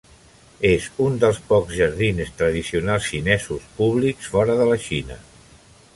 És 0.69 0.85
un 1.07 1.19
dels 1.23 1.41
pocs 1.51 1.75
jardins 1.81 2.33
tradicionals 2.41 3.11
xinesos 3.11 3.69
públics 3.81 4.35
fora 4.37 4.57
de 4.63 4.71
la 4.75 4.83
Xina. 4.91 5.25